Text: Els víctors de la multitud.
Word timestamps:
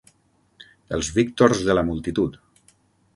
Els 0.97 1.11
víctors 1.17 1.61
de 1.67 1.75
la 1.79 1.83
multitud. 1.91 2.39